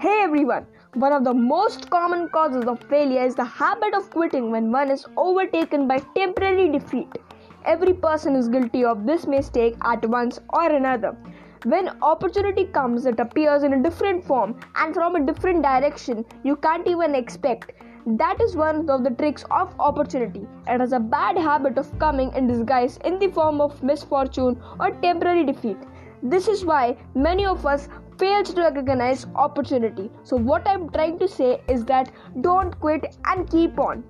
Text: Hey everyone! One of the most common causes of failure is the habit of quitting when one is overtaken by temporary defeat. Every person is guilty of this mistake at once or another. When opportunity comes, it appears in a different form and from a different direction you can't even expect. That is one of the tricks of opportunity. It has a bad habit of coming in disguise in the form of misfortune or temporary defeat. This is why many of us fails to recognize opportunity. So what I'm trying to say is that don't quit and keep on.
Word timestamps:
Hey 0.00 0.20
everyone! 0.22 0.64
One 0.94 1.12
of 1.12 1.24
the 1.24 1.34
most 1.34 1.90
common 1.90 2.28
causes 2.28 2.66
of 2.66 2.80
failure 2.84 3.24
is 3.24 3.34
the 3.34 3.44
habit 3.44 3.94
of 3.94 4.08
quitting 4.10 4.52
when 4.52 4.70
one 4.70 4.92
is 4.92 5.04
overtaken 5.16 5.88
by 5.88 5.98
temporary 6.14 6.68
defeat. 6.68 7.08
Every 7.64 7.92
person 7.94 8.36
is 8.36 8.48
guilty 8.48 8.84
of 8.84 9.06
this 9.06 9.26
mistake 9.26 9.74
at 9.82 10.08
once 10.08 10.38
or 10.50 10.70
another. 10.70 11.16
When 11.64 11.88
opportunity 12.00 12.66
comes, 12.66 13.06
it 13.06 13.18
appears 13.18 13.64
in 13.64 13.72
a 13.72 13.82
different 13.82 14.24
form 14.24 14.60
and 14.76 14.94
from 14.94 15.16
a 15.16 15.26
different 15.26 15.64
direction 15.64 16.24
you 16.44 16.54
can't 16.54 16.86
even 16.86 17.16
expect. 17.16 17.72
That 18.06 18.40
is 18.40 18.54
one 18.54 18.88
of 18.88 19.02
the 19.02 19.10
tricks 19.10 19.44
of 19.50 19.74
opportunity. 19.80 20.46
It 20.68 20.80
has 20.80 20.92
a 20.92 21.00
bad 21.00 21.36
habit 21.36 21.76
of 21.76 21.98
coming 21.98 22.32
in 22.34 22.46
disguise 22.46 22.98
in 23.04 23.18
the 23.18 23.32
form 23.32 23.60
of 23.60 23.82
misfortune 23.82 24.62
or 24.78 24.92
temporary 24.92 25.44
defeat. 25.44 25.76
This 26.22 26.46
is 26.46 26.64
why 26.64 26.96
many 27.16 27.46
of 27.46 27.66
us 27.66 27.88
fails 28.18 28.52
to 28.54 28.62
recognize 28.62 29.26
opportunity. 29.34 30.10
So 30.24 30.36
what 30.36 30.66
I'm 30.66 30.90
trying 30.90 31.18
to 31.20 31.28
say 31.28 31.60
is 31.68 31.84
that 31.86 32.10
don't 32.40 32.78
quit 32.80 33.16
and 33.24 33.48
keep 33.50 33.78
on. 33.78 34.04